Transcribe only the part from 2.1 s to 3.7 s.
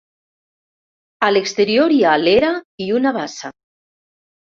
l'era i una bassa.